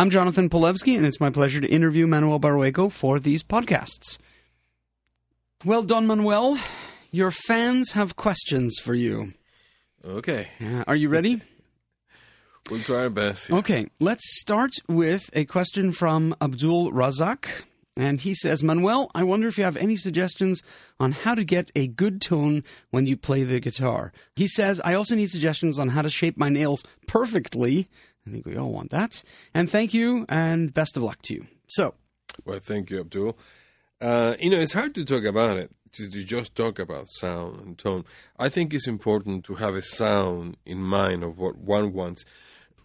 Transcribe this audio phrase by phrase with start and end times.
[0.00, 4.16] I'm Jonathan Polewski, and it's my pleasure to interview Manuel Barrueco for these podcasts.
[5.62, 6.58] Well, Don Manuel,
[7.10, 9.34] your fans have questions for you.
[10.02, 10.48] Okay.
[10.58, 11.42] Uh, are you ready?
[12.70, 13.48] We'll try our best.
[13.48, 13.56] here.
[13.56, 17.48] Okay, let's start with a question from Abdul Razak.
[17.96, 20.62] And he says, Manuel, I wonder if you have any suggestions
[21.00, 24.12] on how to get a good tone when you play the guitar.
[24.36, 27.88] He says, I also need suggestions on how to shape my nails perfectly.
[28.26, 29.22] I think we all want that.
[29.54, 31.46] And thank you, and best of luck to you.
[31.68, 31.94] So,
[32.44, 33.36] Well, thank you, Abdul.
[34.00, 37.60] Uh, you know, it's hard to talk about it, to, to just talk about sound
[37.62, 38.04] and tone.
[38.38, 42.24] I think it's important to have a sound in mind of what one wants.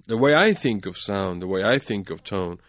[0.07, 2.59] The way I think of sound, the way I think of tone,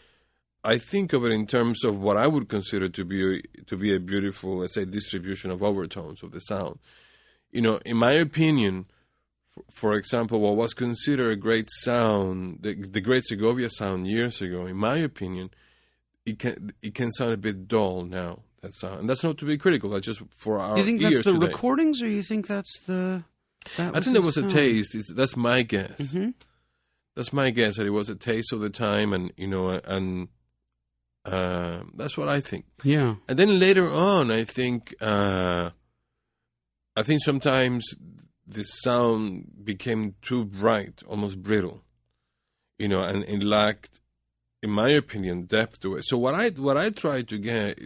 [0.65, 3.95] I think of it in terms of what I would consider to be to be
[3.95, 6.79] a beautiful, let's say, distribution of overtones of the sound.
[7.53, 8.87] You know, in my opinion,
[9.73, 14.67] for, example, what was considered a great sound, the, the Great Segovia sound years ago,
[14.67, 15.51] in my opinion,
[16.25, 18.41] it can it can sound a bit dull now.
[18.63, 19.91] That sound, and that's not to be critical.
[19.91, 21.47] That's just for our do you think that's the today.
[21.47, 23.23] recordings, or you think that's the.
[23.77, 24.95] That I think there was the a taste.
[24.95, 26.01] It's, that's my guess.
[26.01, 26.35] Mhm.
[27.15, 30.29] That's my guess that it was a taste of the time, and you know, and
[31.25, 32.65] uh, that's what I think.
[32.83, 33.17] Yeah.
[33.29, 35.71] And then later on, I think uh,
[36.97, 37.85] I think sometimes
[38.47, 41.83] the sound became too bright, almost brittle,
[42.79, 44.01] you know, and it lacked,
[44.63, 46.05] in my opinion, depth to it.
[46.05, 47.81] So what I what I try to get,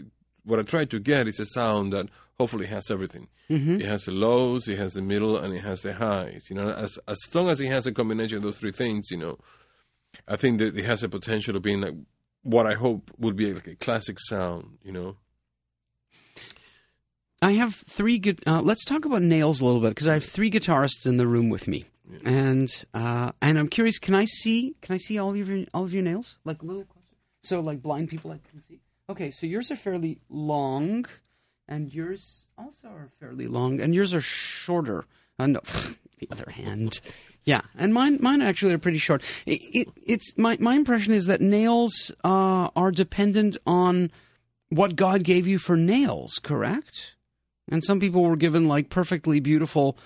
[0.45, 2.09] what I try to get is a sound that
[2.39, 3.29] hopefully has everything.
[3.49, 3.81] Mm-hmm.
[3.81, 6.47] It has the lows, it has the middle, and it has the highs.
[6.51, 9.17] You know, as as long as it has a combination of those three things, you
[9.17, 9.39] know,
[10.29, 11.95] I think that it has a potential of being like
[12.43, 14.79] what I hope would be like a classic sound.
[14.83, 15.17] You know.
[17.43, 18.19] I have three.
[18.19, 21.17] gu- Uh, let's talk about nails a little bit because I have three guitarists in
[21.17, 21.85] the room with me,
[22.25, 23.99] and uh, and I'm curious.
[23.99, 24.75] Can I see?
[24.83, 26.39] Can I see all of your all of your nails?
[26.45, 27.07] Like a little closer.
[27.43, 28.81] So like blind people, I can see.
[29.09, 31.07] Okay, so yours are fairly long,
[31.67, 35.05] and yours also are fairly long, and yours are shorter.
[35.39, 35.61] Uh, no,
[36.19, 37.01] the other hand.
[37.45, 39.25] Yeah, and mine mine actually are pretty short.
[39.47, 44.11] It, it, it's my my impression is that nails uh, are dependent on
[44.69, 47.15] what God gave you for nails, correct?
[47.71, 49.97] And some people were given like perfectly beautiful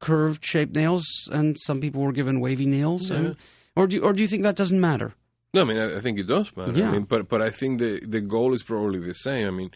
[0.00, 3.10] curved shaped nails, and some people were given wavy nails.
[3.10, 3.16] Yeah.
[3.16, 3.36] And,
[3.74, 5.14] or do you, or do you think that doesn't matter?
[5.54, 6.72] No, I mean I, I think it does matter.
[6.74, 6.88] Yeah.
[6.88, 9.46] I mean, but but I think the the goal is probably the same.
[9.48, 9.70] I mean,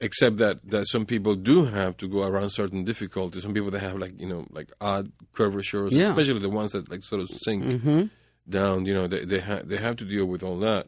[0.00, 3.42] except that that some people do have to go around certain difficulties.
[3.42, 6.10] Some people they have like you know like odd curvatures, Yeah.
[6.10, 8.02] especially the ones that like sort of sink Mm-hmm.
[8.48, 8.86] down.
[8.86, 10.86] You know, they they ha- they have to deal with all that.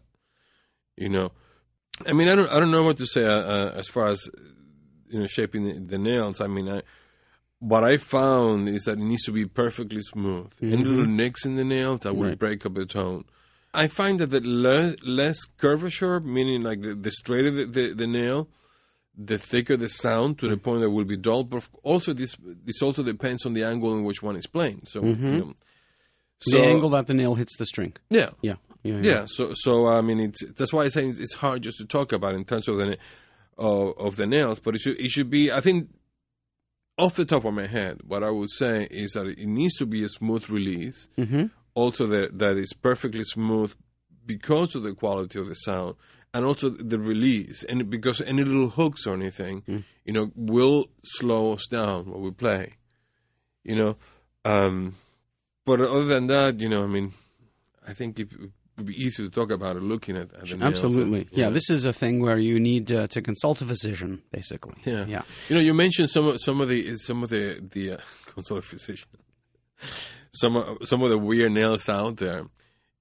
[0.97, 1.33] You know,
[2.07, 4.29] I mean, I don't I don't know what to say uh, uh, as far as
[5.11, 6.41] you know shaping the, the nails.
[6.41, 6.83] I mean, I,
[7.59, 10.53] what I found is that it needs to be perfectly smooth.
[10.63, 10.85] Any mm-hmm.
[10.85, 12.39] little nicks in the nail that would Right.
[12.39, 13.25] break up the tone.
[13.73, 18.07] I find that the le- less curvature, meaning like the, the straighter the, the, the
[18.07, 18.49] nail,
[19.17, 20.63] the thicker the sound to the mm-hmm.
[20.63, 21.45] point that it will be dull.
[21.45, 24.83] But also, this this also depends on the angle in which one is playing.
[24.87, 25.39] So, you mm-hmm.
[25.39, 25.55] know,
[26.39, 27.95] so the angle that the nail hits the string.
[28.09, 28.55] yeah, Yeah.
[28.83, 29.01] Yeah.
[29.03, 29.27] yeah.
[29.27, 32.13] So, so I mean, it's that's why I say it's, it's hard just to talk
[32.13, 32.97] about in terms of the
[33.61, 35.53] uh, of the nails, but it should it should be.
[35.53, 35.91] I think
[36.99, 39.87] off the top of my head, what I would say is that it needs to
[39.87, 41.09] be a smooth release.
[41.19, 41.47] Mm-hmm.
[41.75, 43.75] Also, that that is perfectly smooth
[44.27, 45.97] because of the quality of the sound,
[46.35, 51.53] and also the release, and because any little hooks or anything, you know, will slow
[51.53, 52.75] us down when we play.
[53.63, 53.97] You know,
[54.45, 54.97] um,
[55.65, 57.13] but other than that, you know, I mean,
[57.87, 58.29] I think it
[58.81, 61.21] would be easy to talk about it looking at, at the nails Absolutely.
[61.21, 61.51] and, Yeah.
[61.51, 64.75] This is a thing where you need uh, to consult a physician, basically.
[64.85, 65.05] Yeah.
[65.07, 65.23] Yeah.
[65.49, 67.97] You know, you mentioned some of some of the some of the the uh,
[68.27, 69.09] consult a physician.
[70.33, 72.47] Some of, some of the weird nails out there.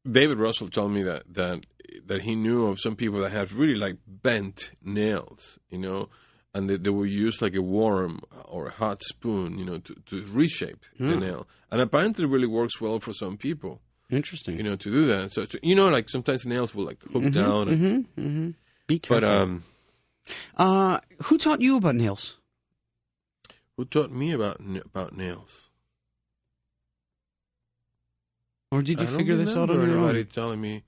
[0.09, 1.65] David Russell told me that that
[2.05, 6.09] that he knew of some people that had really like bent nails, you know,
[6.53, 9.95] and they, they would use like a worm or a hot spoon, you know, to,
[10.07, 11.47] to reshape the nail.
[11.71, 14.57] And apparently, it really works well for some people, Interesting.
[14.57, 15.31] you know, to do that.
[15.31, 17.69] So, so, you know, like sometimes nails will like hook down.
[17.69, 18.21] And, mm-hmm.
[18.21, 18.49] Mm-hmm.
[18.87, 19.27] Be careful.
[19.27, 19.63] But um,
[20.57, 22.37] uh, who taught you about nails?
[23.79, 25.69] who taught me about about nails?
[28.73, 30.25] Or did you I figure this out on your own?
[30.25, 30.83] telling me.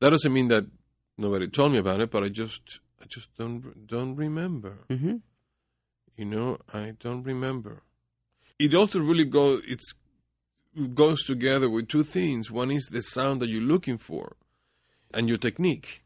[0.00, 0.64] That doesn't mean that
[1.18, 4.84] nobody told me about it, but I just I just don't don't remember.
[4.88, 5.16] Mm-hmm.
[6.16, 7.82] You know, I don't remember.
[8.60, 9.96] It also really go it's it
[10.94, 12.50] goes together with two things.
[12.50, 14.36] One is the sound that you're looking for,
[15.12, 16.02] and your technique.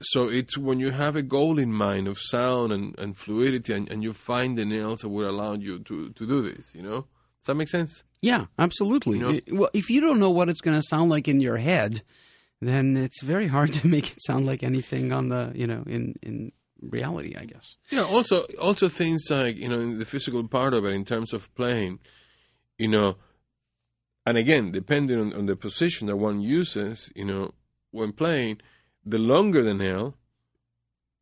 [0.00, 3.88] So it's when you have a goal in mind of sound and, and fluidity, and,
[3.90, 6.74] and you find the nails that will allow you to, to do this.
[6.74, 7.06] You know,
[7.40, 8.04] does that make sense?
[8.20, 9.18] Yeah, absolutely.
[9.18, 9.40] You know?
[9.58, 12.02] Well, if you don't know what it's going to sound like in your head,
[12.60, 16.14] then it's very hard to make it sound like anything on the you know in
[16.22, 17.34] in reality.
[17.36, 17.76] I guess.
[17.90, 18.04] Yeah.
[18.04, 21.52] Also, also things like you know in the physical part of it in terms of
[21.54, 21.98] playing,
[22.78, 23.16] you know,
[24.24, 27.52] and again depending on, on the position that one uses, you know,
[27.90, 28.60] when playing,
[29.04, 30.16] the longer the nail,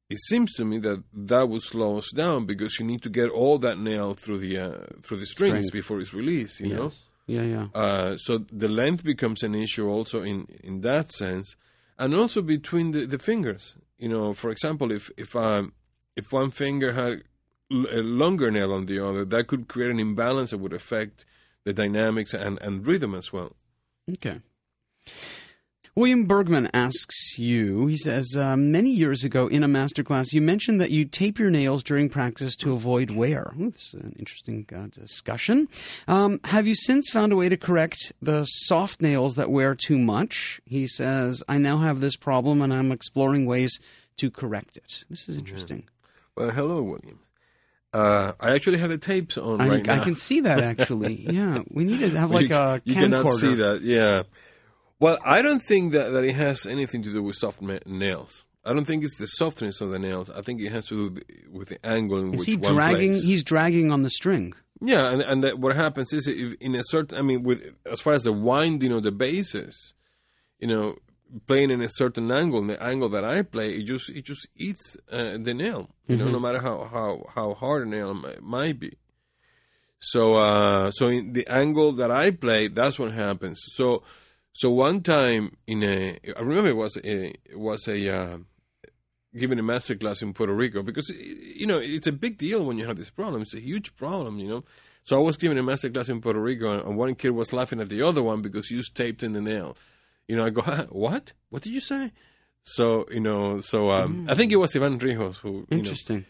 [0.09, 3.31] it seems to me that that would slow us down because you need to get
[3.31, 5.81] all that nail through the uh, through the strings String.
[5.81, 6.61] before it's released.
[6.61, 6.93] You know.
[7.27, 7.67] Yeah, yeah.
[7.73, 11.55] Uh, so the length becomes an issue also in, in that sense,
[11.97, 13.77] and also between the, the fingers.
[13.99, 15.73] You know, for example, if if um,
[16.17, 17.23] if one finger had
[17.71, 21.25] a longer nail on the other, that could create an imbalance that would affect
[21.65, 23.57] the dynamics and, and rhythm as well.
[24.11, 24.41] Okay.
[25.97, 30.81] William Bergman asks you, he says, uh, many years ago in a masterclass, you mentioned
[30.81, 33.53] that you tape your nails during practice to avoid wear.
[33.59, 35.69] That's an interesting uh, discussion.
[36.07, 39.99] Um, have you since found a way to correct the soft nails that wear too
[39.99, 40.61] much?
[40.65, 43.79] He says, I now have this problem and I'm exploring ways
[44.19, 45.05] to correct it.
[45.11, 45.89] This is interesting.
[46.37, 47.19] Well, hello, William.
[47.93, 50.05] Uh, I actually have the tapes on I, right I now.
[50.05, 51.15] can see that actually.
[51.31, 53.41] yeah, we need to have like you, a you cannot camcorder.
[53.41, 53.81] see that.
[53.83, 54.23] Yeah.
[55.01, 58.47] Well, I don't think that, that it has anything to do with soft nails.
[58.65, 60.29] I don't think it's the softness of the nails.
[60.31, 62.75] I think it has to do with- with the angle in Is which he one
[62.75, 63.13] dragging?
[63.13, 63.25] plays.
[63.25, 64.53] He's dragging on the string.
[64.83, 68.01] Yeah, and and that what happens is if in a certain, I mean, with as
[68.01, 69.95] far as the winding of the basses,
[70.59, 70.97] you know,
[71.47, 74.97] playing in a certain angle, the angle that I play, it just it just eats
[75.11, 75.91] uh, the nail.
[76.09, 78.97] You know, no matter how how how hard a nail might, might be.
[80.01, 83.61] So uh, so in the angle that I play, that's what happens.
[83.75, 84.03] So
[84.53, 88.09] so one time in a, I remember it was a it was a.
[88.09, 88.39] Uh,
[89.37, 92.79] giving a master class in Puerto Rico because you know it's a big deal when
[92.79, 93.43] you have this problem.
[93.43, 94.65] It's a huge problem, you know.
[95.03, 97.81] So I was giving a master class in Puerto Rico, and one kid was laughing
[97.81, 99.77] at the other one because he was taped in the nail.
[100.31, 100.87] You know, I go, "Huh?
[101.07, 101.33] "What?
[101.51, 102.13] What did you say?"
[102.63, 105.51] So you know, so um, I think it was Ivan Rijos who.
[105.51, 106.25] You know, Interesting.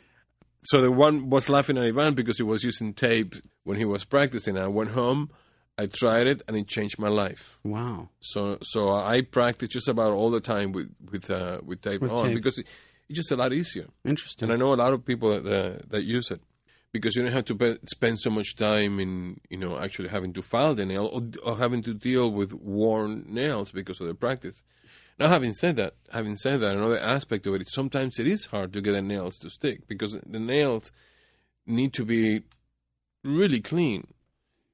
[0.62, 4.04] so the one was laughing at Ivan because he was using tape when he was
[4.06, 4.56] practicing.
[4.56, 5.30] I went home,
[5.76, 7.58] I tried it, and it changed my life.
[7.62, 8.08] Wow.
[8.20, 8.80] So so
[9.14, 12.36] I practice just about all the time with with uh, with tape With on tape.
[12.36, 12.66] because it,
[13.10, 13.88] it's just a lot easier.
[14.04, 14.44] Interesting.
[14.50, 16.40] And I know a lot of people that uh, that use it
[16.92, 20.42] because you don't have to spend so much time in you know actually having to
[20.42, 24.62] file the nail or, or having to deal with worn nails because of the practice.
[25.18, 28.46] Now, having said that, having said that, another aspect of it is sometimes it is
[28.46, 30.90] hard to get the nails to stick because the nails
[31.66, 32.42] need to be
[33.22, 34.06] really clean.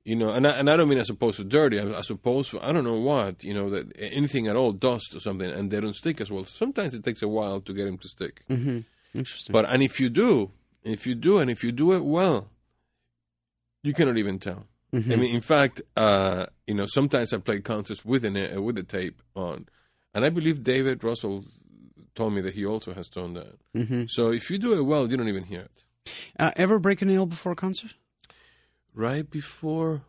[0.05, 2.65] You know, and I, and I don't mean as opposed to dirty, as opposed to
[2.65, 5.81] I don't know what, you know, that anything at all, dust or something, and they
[5.81, 6.45] don't stick as well.
[6.45, 8.43] Sometimes it takes a while to get them to stick.
[8.47, 8.81] hmm
[9.13, 9.53] Interesting.
[9.53, 10.53] But and if you do,
[10.93, 12.49] if you do, and if you do it well,
[13.83, 14.67] you cannot even tell.
[14.93, 15.13] Mhm.
[15.13, 18.77] I mean, in fact, uh, you know, sometimes I play concerts with the uh, with
[18.77, 19.69] the tape on,
[20.15, 21.45] and I believe David Russell
[22.15, 23.59] told me that he also has done that.
[23.75, 24.09] Mhm.
[24.09, 25.85] So if you do it well, you don't even hear it.
[26.39, 27.95] Uh, ever break a nail before a concert?
[28.95, 30.03] Right before,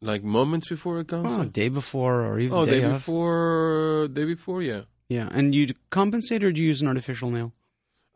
[0.00, 1.52] like moments before a Oh, concert.
[1.52, 4.82] day before or even Oh, day, day before, day before, yeah.
[5.08, 7.52] Yeah, and you compensate or do you use an artificial nail?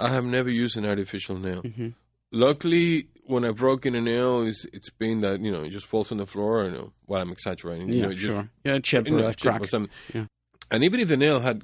[0.00, 1.62] I have never used an artificial nail.
[1.62, 1.94] Mhm.
[2.36, 6.12] Luckily, when I've broken a nail, it's, it's been that you know it just falls
[6.12, 6.64] on the floor.
[6.64, 7.88] You know, well, I'm exaggerating.
[7.88, 8.48] you Yeah, know, it just, sure.
[8.64, 9.62] Yeah, chip you or know, a chip crack.
[9.62, 9.90] or something.
[10.14, 10.26] Yeah.
[10.70, 11.62] And even if the nail had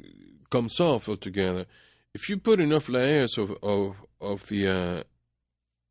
[0.51, 1.67] comes off altogether,
[2.15, 5.03] if you put enough layers of of of the uh,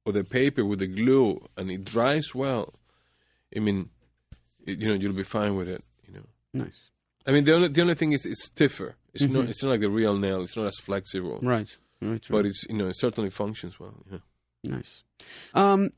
[0.08, 2.74] of the paper with the glue and it dries well,
[3.56, 3.90] I mean,
[4.66, 5.84] it, you know, you'll be fine with it.
[6.08, 6.26] You know,
[6.66, 6.90] Nice.
[7.28, 8.96] I mean, the only the only thing is it's stiffer.
[9.14, 9.34] It's Mm-hmm.
[9.36, 10.42] not it's not like the real nail.
[10.42, 11.70] It's not as flexible, Right.
[12.02, 12.10] Right.
[12.12, 12.28] right.
[12.30, 13.94] but it's you know it certainly functions well.
[14.12, 14.20] Yeah.
[14.64, 15.04] Nice.
[15.54, 15.92] Um,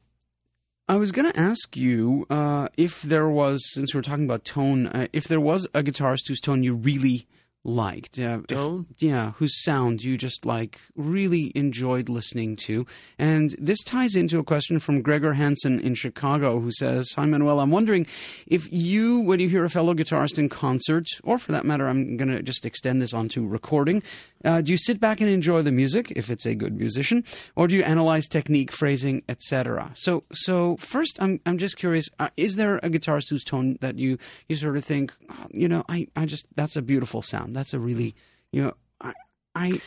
[0.88, 4.88] I was going to ask you uh, if there was, since we're talking about tone,
[4.88, 7.27] uh, if there was a guitarist whose tone you really
[7.63, 8.20] liked.
[8.20, 12.86] Uh, if- yeah, whose sound you just like really enjoyed listening to.
[13.17, 17.60] And this ties into a question from Gregor Hansen in Chicago who says, Hi Manuel,
[17.60, 18.05] I'm wondering
[18.48, 22.17] if you, when you hear a fellow guitarist in concert, or for that matter, I'm
[22.17, 24.03] going to just extend this onto recording,
[24.46, 27.24] uh, do you sit back and enjoy the music if it's a good musician,
[27.55, 29.91] or do you analyze technique, phrasing, etc.?
[29.93, 33.98] So, so first, I'm I'm just curious: uh, is there a guitarist whose tone that
[33.98, 34.17] you
[34.50, 37.52] you sort of think, oh, you know, I I just that's a beautiful sound.
[37.53, 38.15] That's a really,
[38.51, 39.13] you know, I
[39.55, 39.81] I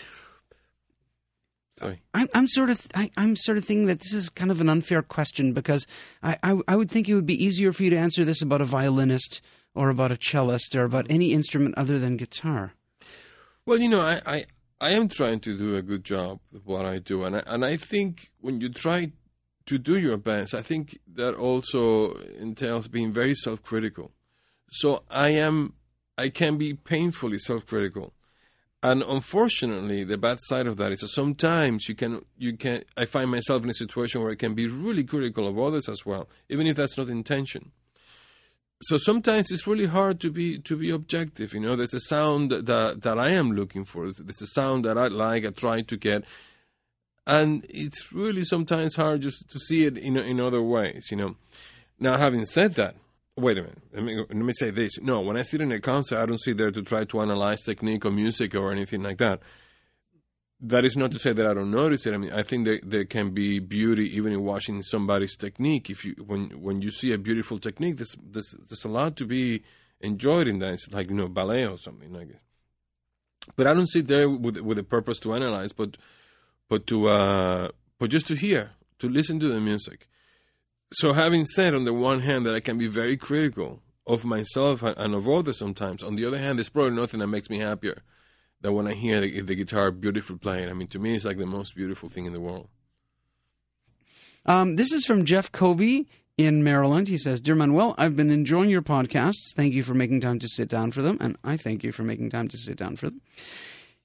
[1.78, 2.00] Sorry.
[2.14, 4.70] I'm, I'm sort of I, I'm sort of thinking that this is kind of an
[4.70, 5.86] unfair question because
[6.22, 8.62] I, I I would think it would be easier for you to answer this about
[8.62, 9.42] a violinist
[9.74, 12.72] or about a cellist or about any instrument other than guitar.
[13.66, 14.46] Well, you know, I, I,
[14.80, 17.64] I am trying to do a good job of what I do, and I, and
[17.64, 19.12] I think when you try
[19.66, 24.12] to do your best, I think that also entails being very self-critical.
[24.70, 25.74] So I am,
[26.18, 28.12] I can be painfully self-critical,
[28.82, 33.04] And unfortunately, the bad side of that is that sometimes you can you can I
[33.04, 36.28] find myself in a situation where I can be really critical of others as well,
[36.48, 37.72] even if that's not intention.
[38.82, 41.54] So sometimes it's really hard to be to be objective.
[41.54, 44.02] You know, there's a sound that that I am looking for.
[44.04, 45.46] There's a sound that I like.
[45.46, 46.24] I try to get,
[47.26, 51.08] and it's really sometimes hard just to see it in in other ways.
[51.10, 51.36] You know.
[51.98, 52.94] Now, having said that,
[53.36, 53.78] wait a minute.
[53.92, 54.98] Let me, let me say this.
[55.00, 57.62] No, when I sit in a concert, I don't sit there to try to analyze
[57.62, 59.40] technique or music or anything like that.
[60.58, 62.14] That is not to say that I don't notice it.
[62.14, 65.90] I mean, I think that there can be beauty even in watching somebody's technique.
[65.90, 69.26] If you when when you see a beautiful technique, there's there's, there's a lot to
[69.26, 69.62] be
[70.00, 70.72] enjoyed in that.
[70.72, 72.40] It's like you know ballet or something like it.
[73.54, 75.98] But I don't sit there with with a purpose to analyze, but
[76.70, 80.08] but to uh, but just to hear, to listen to the music
[80.92, 84.82] so having said on the one hand that I can be very critical of myself
[84.82, 88.02] and of others sometimes, on the other hand, there's probably nothing that makes me happier
[88.60, 90.68] than when I hear the, the guitar beautifully played.
[90.68, 92.68] I mean, to me, it's like the most beautiful thing in the world.
[94.46, 97.08] Um, this is from Jeff Covey in Maryland.
[97.08, 99.54] He says, Dear Manuel, I've been enjoying your podcasts.
[99.54, 101.18] Thank you for making time to sit down for them.
[101.20, 103.20] And I thank you for making time to sit down for them.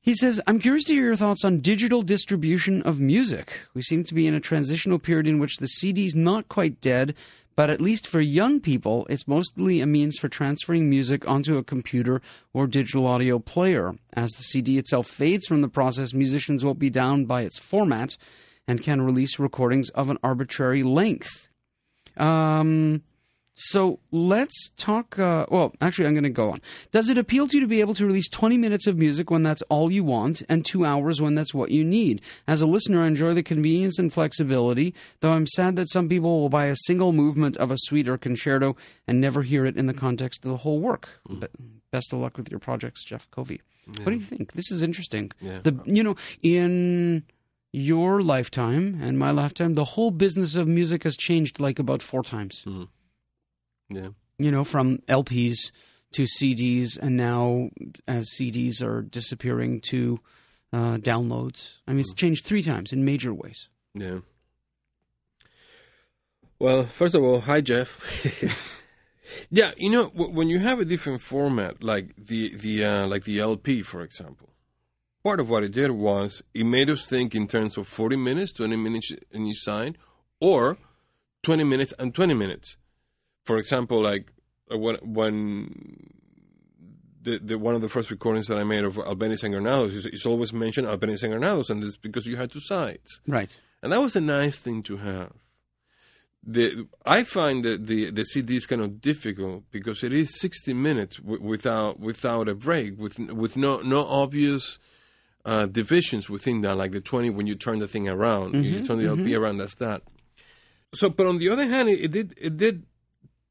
[0.03, 3.60] He says, I'm curious to hear your thoughts on digital distribution of music.
[3.75, 7.13] We seem to be in a transitional period in which the CD's not quite dead,
[7.55, 11.63] but at least for young people, it's mostly a means for transferring music onto a
[11.63, 12.20] computer
[12.51, 13.93] or digital audio player.
[14.13, 18.17] As the CD itself fades from the process, musicians won't be down by its format
[18.67, 21.48] and can release recordings of an arbitrary length.
[22.17, 23.03] Um,
[23.53, 25.20] so let's talk.
[25.20, 26.58] Uh, well, actually, I'm going to go on.
[26.91, 29.43] Does it appeal to you to be able to release 20 minutes of music when
[29.43, 32.22] that's all you want and two hours when that's what you need?
[32.48, 36.39] As a listener, I enjoy the convenience and flexibility, though I'm sad that some people
[36.39, 38.75] will buy a single movement of a suite or concerto
[39.08, 41.20] and never hear it in the context of the whole work.
[41.29, 41.41] Mm.
[41.41, 41.51] But
[41.91, 43.62] best of luck with your projects, Jeff Covey.
[43.86, 44.03] Yeah.
[44.03, 44.53] What do you think?
[44.53, 45.31] This is interesting.
[45.41, 45.60] Yeah.
[45.63, 47.24] The you know in
[47.74, 52.24] your lifetime and my lifetime, the whole business of music has changed like about four
[52.24, 52.63] times.
[52.65, 52.88] Mm.
[53.91, 54.07] Yeah.
[54.38, 55.71] You know, from LPs
[56.13, 57.69] to CDs, and now
[58.07, 60.19] as CDs are disappearing to
[60.74, 61.75] uh, downloads.
[61.88, 63.69] I mean, it's changed three times in major ways.
[63.93, 64.19] Yeah.
[66.60, 67.89] Well, first of all, hi Jeff.
[69.50, 73.24] yeah, you know, w- when you have a different format, like the the uh, like
[73.24, 74.53] the LP, for example,
[75.24, 78.51] part of what it did was it made us think in terms of forty minutes,
[78.51, 79.98] twenty minutes in each side,
[80.39, 80.77] or
[81.41, 82.77] twenty minutes and twenty minutes
[83.43, 84.31] for example, like
[84.71, 86.12] uh, when when
[87.24, 90.05] the, the one of the first recordings that I made of Albéniz and Granados is,
[90.07, 93.57] is always mentioned Albéniz and Granados, and this because you had two sides, right?
[93.81, 95.31] And that was a nice thing to have.
[96.43, 100.74] The I find that the the CD is kind of difficult because it is sixty
[100.74, 104.77] minutes w- without without a break, with with no no obvious.
[105.43, 108.86] Uh, divisions within that, like the 20 when you turn the thing around, mm-hmm, you
[108.86, 109.41] turn the LP mm-hmm.
[109.41, 110.03] around, that's that.
[110.93, 112.83] So, but on the other hand, it, it did it did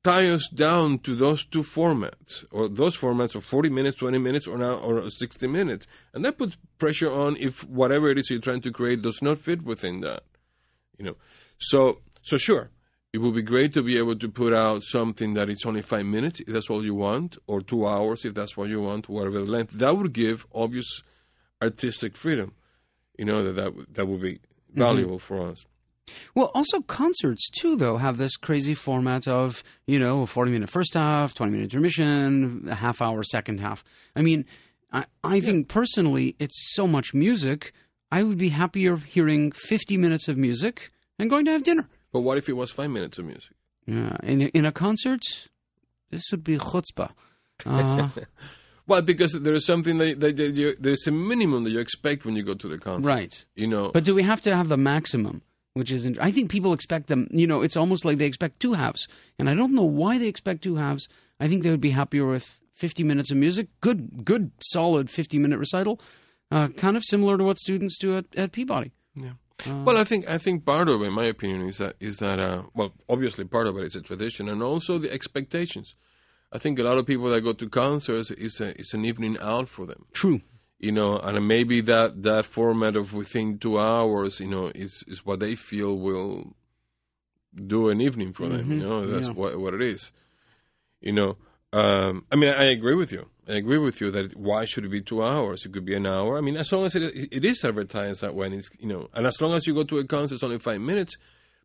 [0.03, 4.47] tie us down to those two formats, or those formats of 40 minutes, 20 minutes,
[4.49, 8.41] or now or 60 minutes, and that puts pressure on if whatever it is you're
[8.41, 10.23] trying to create does not fit within that.
[10.99, 11.17] You know,
[11.59, 12.71] so so sure,
[13.13, 16.07] it would be great to be able to put out something that it's only five
[16.07, 19.39] minutes if that's all you want, or two hours if that's what you want, whatever
[19.39, 19.73] the length.
[19.73, 21.03] That would give obvious
[21.63, 22.55] artistic freedom.
[23.19, 24.81] You know that that, that would be mm-hmm.
[24.81, 25.35] valuable mm-hmm.
[25.35, 25.67] for us.
[26.35, 30.95] Well, also concerts too, though, have this crazy format of you know a forty-minute first
[30.95, 33.85] half, twenty-minute intermission, a half-hour second half.
[34.17, 34.45] I mean,
[34.93, 35.43] I, I yeah.
[35.43, 37.73] think personally, it's so much music.
[38.13, 41.89] I would be happier hearing fifty minutes of music and going to have dinner.
[42.13, 43.53] But what if it was five minutes of music?
[43.87, 45.23] Yeah, in a, in a concert,
[46.11, 47.11] this would be chutzpah.
[47.65, 48.09] Uh,
[48.87, 52.25] well, because there is something that, that, that you, there's a minimum that you expect
[52.25, 53.45] when you go to the concert, right?
[53.55, 55.43] You know, but do we have to have the maximum?
[55.75, 57.29] Which is I think people expect them.
[57.31, 59.07] You know, it's almost like they expect two halves,
[59.39, 61.09] and I don't know why they expect two halves.
[61.39, 65.39] I think they would be happier with 50 minutes of music, good, good, solid 50
[65.39, 66.01] minute recital,
[66.51, 68.93] uh, kind of similar to what students do at, at Peabody.
[69.15, 69.33] Yeah.
[69.67, 72.17] Uh, well, I think I think part of it, in my opinion, is that is
[72.19, 75.95] that uh, well, obviously part of it is a tradition, and also the expectations.
[76.53, 79.39] I think a lot of people that go to concerts is a, is an evening
[79.41, 80.07] out for them.
[80.13, 80.41] True
[80.81, 85.25] you know, and maybe that that format of within two hours, you know, is is
[85.27, 86.57] what they feel will
[87.55, 88.63] do an evening for them.
[88.63, 88.73] Mm-hmm.
[88.73, 89.35] You know, that's yeah.
[89.35, 90.11] what what it is.
[91.03, 91.37] You know,
[91.75, 93.29] um, I mean, I agree with you.
[93.47, 95.67] I agree with you that why should it be two hours?
[95.67, 96.39] It could be an hour.
[96.39, 99.27] I mean, as long as it, it is advertised that when it's you know, and
[99.27, 101.19] as long as you go to a concert, it's only five minutes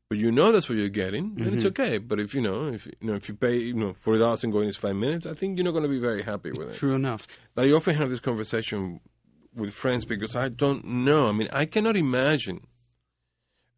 [0.10, 1.56] but you know that's what you're getting, then mm-hmm.
[1.56, 1.98] it's okay.
[1.98, 4.54] But if you know, if you know, if you pay, you know, forty dollars and
[4.54, 6.76] going is five minutes, I think you're not going to be very happy with it.
[6.76, 7.28] True enough.
[7.56, 9.00] But I often have this conversation
[9.56, 11.28] with friends because I don't know.
[11.28, 12.68] I mean, I cannot imagine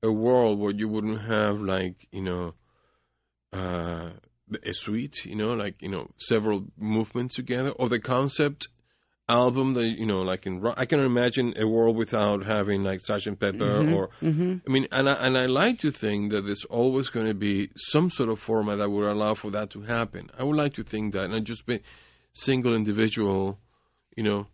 [0.03, 2.55] a world where you wouldn't have like you know
[3.53, 4.09] uh,
[4.63, 8.67] a suite, you know, like you know several movements together, or the concept
[9.29, 10.65] album that you know, like in.
[10.77, 15.13] I can imagine a world without having like Sergeant Pepper or I mean, and I,
[15.13, 18.77] and I like to think that there's always going to be some sort of format
[18.77, 20.29] that would allow for that to happen.
[20.37, 21.81] I would like to think that, and just be
[22.33, 23.59] single individual,
[24.15, 24.47] you know,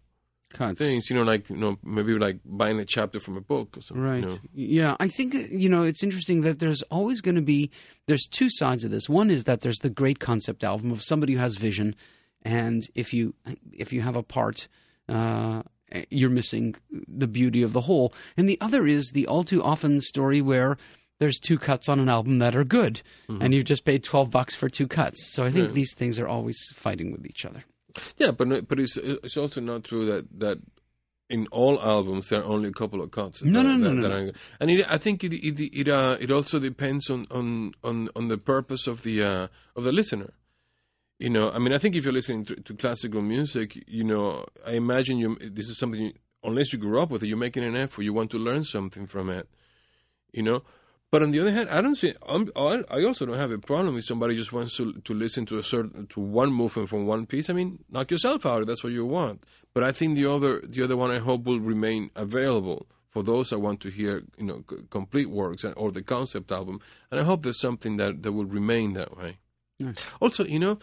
[0.54, 0.80] Cuts.
[0.80, 1.10] things.
[1.10, 4.04] You know, like you know, maybe like buying a chapter from a book or something.
[4.04, 4.24] Right.
[4.24, 4.40] You know?
[4.54, 7.72] Yeah, I think uh, you know it's interesting that there's always going to be
[8.08, 9.10] there's two sides of this.
[9.10, 11.96] One is that there's the great concept album of somebody who has vision,
[12.44, 13.34] and if you
[13.72, 14.68] if you have a part,
[15.10, 15.64] uh,
[16.10, 16.76] you're missing
[17.08, 18.14] the beauty of the whole.
[18.38, 20.78] And the other is the all too often story where
[21.20, 24.56] there's two cuts on an album that are good, and you've just paid twelve bucks
[24.56, 25.34] for two cuts.
[25.34, 25.74] So I think Yeah.
[25.74, 27.64] these things are always fighting with each other.
[28.18, 30.58] Yeah, but no- but it's it's also not true that that
[31.30, 33.44] in all albums there are only a couple of cuts.
[33.44, 34.30] No, that- no, no, that- no, no.
[34.30, 38.10] are- and it, I think it it it, uh, it also depends on, on on
[38.16, 40.34] on the purpose of the uh, of the listener.
[41.20, 44.46] You know, I mean, I think if you're listening to, to classical music, you know,
[44.66, 46.02] I imagine you this is something.
[46.02, 48.02] You, unless you grew up with it, you're making an effort.
[48.02, 49.48] You want to learn something from it.
[50.32, 50.64] You know.
[51.14, 52.16] But on the other hand, I don't see.
[52.28, 55.60] I'm, I also don't have a problem if somebody just wants to to listen to
[55.60, 57.52] a certain to one movement from one piece.
[57.52, 58.66] I mean, knock yourself out.
[58.66, 59.44] That's what you want.
[59.76, 63.52] But I think the other the other one I hope will remain available for those
[63.52, 66.82] that want to hear you know complete works or the concept album.
[67.12, 69.38] And I hope there's something that that will remain that way.
[69.84, 69.98] Nice.
[70.22, 70.80] Also, you know,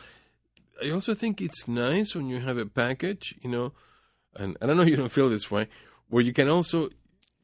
[0.82, 3.34] I also think it's nice when you have a package.
[3.42, 3.72] You know,
[4.36, 5.68] and, and I know you don't feel this way,
[6.08, 6.88] where you can also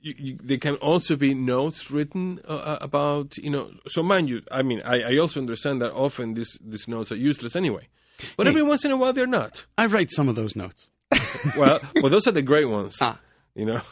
[0.00, 3.70] you, you, there can also be notes written uh, about you know.
[3.86, 7.16] So mind you, I mean, I, I also understand that often these these notes are
[7.16, 7.88] useless anyway,
[8.36, 8.50] but Hey.
[8.50, 9.66] every once in a while they're not.
[9.78, 10.90] I write some of those notes.
[11.56, 13.18] Well, well, those are the great ones, Ah.
[13.54, 13.80] you know.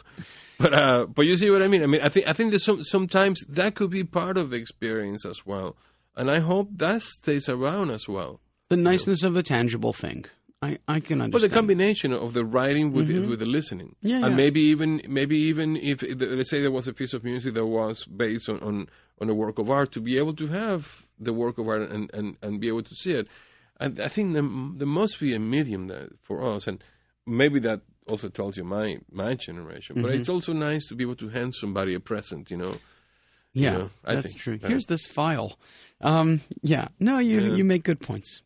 [0.57, 1.83] But uh, but you see what I mean.
[1.83, 4.55] I mean, I think I think there's some sometimes that could be part of the
[4.55, 5.75] experience as well,
[6.15, 8.39] and I hope that stays around as well.
[8.69, 10.25] The niceness of the tangible thing.
[10.61, 11.31] I, I can understand.
[11.33, 14.07] But the combination of the writing with the, with the listening, Mm-hmm.
[14.07, 14.35] Yeah, and yeah.
[14.35, 18.05] maybe even maybe even if let's say there was a piece of music that was
[18.05, 18.89] based on, on,
[19.21, 22.09] on a work of art, to be able to have the work of art and,
[22.13, 23.27] and, and be able to see it,
[23.79, 26.83] and I think there, there must be a medium that for us, and
[27.27, 30.01] maybe that also tells you my my generation.
[30.01, 30.19] But Mm-hmm.
[30.21, 32.77] it's also nice to be able to hand somebody a present, you know.
[33.63, 34.59] Yeah, know, I that's think true.
[34.61, 35.57] Here's this file.
[36.01, 37.55] Um, yeah, no, you Yeah.
[37.55, 38.41] you make good points.